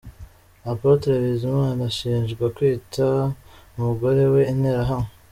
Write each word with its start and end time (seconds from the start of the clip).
Apotre 0.71 1.11
Bizimana 1.23 1.81
ashinjwa 1.91 2.45
kwita 2.55 3.07
umugore 3.77 4.23
we 4.33 4.41
interahamwe. 4.53 5.09